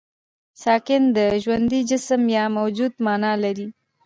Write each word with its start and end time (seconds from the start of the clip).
ساکښ 0.61 1.03
د 1.17 1.19
ژوندي 1.43 1.79
جسم 1.89 2.21
يا 2.37 2.43
موجود 2.57 2.93
مانا 3.05 3.33
لري. 3.43 3.67